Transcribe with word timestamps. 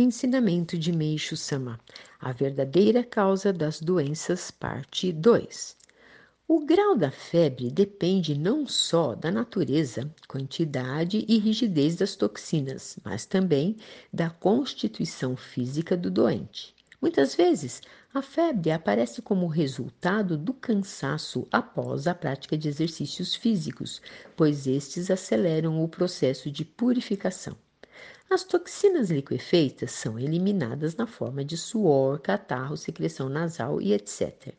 Ensinamento 0.00 0.78
de 0.78 0.92
Meixo 0.92 1.36
Sama: 1.36 1.80
A 2.20 2.30
verdadeira 2.30 3.02
causa 3.02 3.52
das 3.52 3.80
doenças, 3.80 4.48
parte 4.48 5.10
2. 5.10 5.76
O 6.46 6.64
grau 6.64 6.96
da 6.96 7.10
febre 7.10 7.68
depende 7.68 8.38
não 8.38 8.64
só 8.64 9.16
da 9.16 9.32
natureza, 9.32 10.08
quantidade 10.28 11.24
e 11.28 11.36
rigidez 11.38 11.96
das 11.96 12.14
toxinas, 12.14 12.96
mas 13.04 13.26
também 13.26 13.76
da 14.12 14.30
constituição 14.30 15.36
física 15.36 15.96
do 15.96 16.12
doente. 16.12 16.76
Muitas 17.02 17.34
vezes, 17.34 17.82
a 18.14 18.22
febre 18.22 18.70
aparece 18.70 19.20
como 19.20 19.48
resultado 19.48 20.38
do 20.38 20.54
cansaço 20.54 21.44
após 21.50 22.06
a 22.06 22.14
prática 22.14 22.56
de 22.56 22.68
exercícios 22.68 23.34
físicos, 23.34 24.00
pois 24.36 24.68
estes 24.68 25.10
aceleram 25.10 25.82
o 25.82 25.88
processo 25.88 26.52
de 26.52 26.64
purificação. 26.64 27.56
As 28.30 28.44
toxinas 28.44 29.10
liquefeitas 29.10 29.90
são 29.92 30.18
eliminadas 30.18 30.94
na 30.96 31.06
forma 31.06 31.44
de 31.44 31.56
suor, 31.56 32.18
catarro, 32.20 32.76
secreção 32.76 33.28
nasal 33.28 33.80
e 33.80 33.92
etc. 33.92 34.54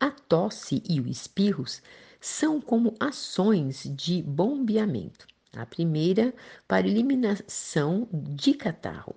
A 0.00 0.10
tosse 0.10 0.82
e 0.88 1.00
os 1.00 1.08
espirros 1.08 1.80
são 2.20 2.60
como 2.60 2.96
ações 2.98 3.84
de 3.94 4.22
bombeamento. 4.22 5.26
A 5.56 5.64
primeira 5.64 6.34
para 6.66 6.88
eliminação 6.88 8.08
de 8.12 8.54
catarro, 8.54 9.14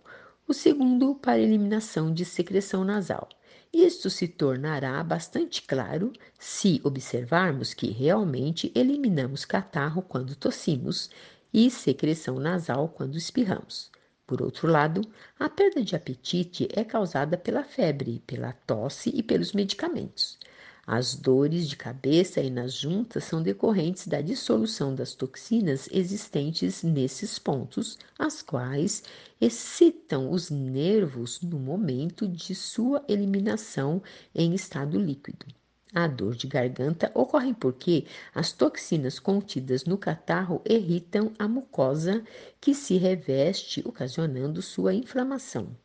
o 0.48 0.54
segundo 0.54 1.16
para 1.16 1.40
eliminação 1.40 2.14
de 2.14 2.24
secreção 2.24 2.84
nasal. 2.84 3.28
Isto 3.74 4.10
se 4.10 4.28
tornará 4.28 5.04
bastante 5.04 5.62
claro 5.62 6.14
se 6.40 6.80
observarmos 6.84 7.74
que 7.74 7.92
realmente 7.92 8.72
eliminamos 8.74 9.44
catarro 9.44 10.02
quando 10.02 10.36
tossimos 10.36 11.10
e 11.54 11.70
secreção 11.72 12.40
nasal 12.40 12.90
quando 12.90 13.18
espirramos. 13.18 13.92
Por 14.26 14.42
outro 14.42 14.68
lado, 14.68 15.02
a 15.40 15.50
perda 15.50 15.82
de 15.82 15.96
apetite 15.96 16.68
é 16.74 16.84
causada 16.84 17.38
pela 17.38 17.64
febre, 17.64 18.22
pela 18.28 18.52
tosse 18.52 19.10
e 19.14 19.24
pelos 19.24 19.54
medicamentos. 19.54 20.38
As 20.86 21.16
dores 21.16 21.68
de 21.68 21.76
cabeça 21.76 22.42
e 22.42 22.50
nas 22.50 22.74
juntas 22.74 23.26
são 23.26 23.42
decorrentes 23.44 24.08
da 24.08 24.22
dissolução 24.22 24.96
das 24.96 25.14
toxinas 25.14 25.90
existentes 25.92 26.82
nesses 26.82 27.38
pontos, 27.38 27.98
as 28.18 28.42
quais 28.42 29.04
excitam 29.40 30.32
os 30.32 30.50
nervos 30.50 31.42
no 31.42 31.60
momento 31.60 32.28
de 32.28 32.56
sua 32.56 33.04
eliminação 33.08 34.02
em 34.34 34.54
estado 34.54 34.98
líquido. 34.98 35.46
A 35.94 36.06
dor 36.08 36.36
de 36.36 36.48
garganta 36.48 37.12
ocorre 37.14 37.54
porque 37.54 38.06
as 38.36 38.52
toxinas 38.52 39.20
contidas 39.20 39.86
no 39.86 39.98
catarro 39.98 40.62
irritam 40.66 41.32
a 41.40 41.48
mucosa 41.48 42.24
que 42.60 42.74
se 42.74 42.98
reveste, 42.98 43.82
ocasionando 43.86 44.62
sua 44.62 44.94
inflamação. 44.94 45.76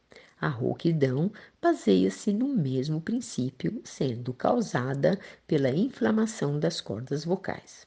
A 0.41 0.49
rouquidão 0.49 1.31
baseia-se 1.61 2.33
no 2.33 2.49
mesmo 2.49 3.01
princípio, 3.01 3.81
sendo 3.85 4.35
causada 4.35 5.19
pela 5.47 5.71
inflamação 5.71 6.59
das 6.59 6.81
cordas 6.81 7.25
vocais. 7.25 7.87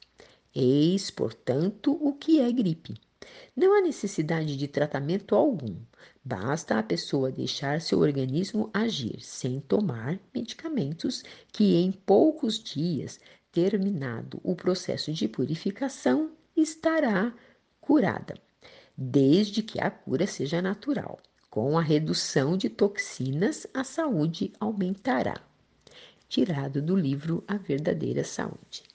Eis, 0.56 1.12
portanto, 1.12 1.92
o 2.02 2.14
que 2.14 2.40
é 2.40 2.50
gripe. 2.50 2.96
Não 3.56 3.78
há 3.78 3.82
necessidade 3.82 4.58
de 4.58 4.68
tratamento 4.68 5.36
algum. 5.36 5.76
Basta 6.24 6.78
a 6.78 6.84
pessoa 6.84 7.32
deixar 7.32 7.82
seu 7.82 8.00
organismo 8.00 8.70
agir 8.74 9.22
sem 9.22 9.60
tomar 9.60 10.20
medicamentos 10.34 11.24
que 11.52 11.76
em 11.76 11.92
poucos 11.92 12.58
dias, 12.58 13.20
terminado 13.52 14.40
o 14.44 14.56
processo 14.56 15.14
de 15.14 15.28
purificação, 15.28 16.32
estará 16.56 17.34
curada, 17.80 18.36
desde 18.98 19.62
que 19.62 19.80
a 19.80 19.90
cura 19.90 20.26
seja 20.26 20.62
natural. 20.62 21.20
Com 21.50 21.78
a 21.78 21.82
redução 21.82 22.58
de 22.58 22.70
toxinas, 22.70 23.66
a 23.74 23.84
saúde 23.84 24.52
aumentará. 24.60 25.42
Tirado 26.28 26.82
do 26.82 26.96
livro 26.96 27.44
A 27.48 27.56
Verdadeira 27.56 28.24
Saúde. 28.24 28.95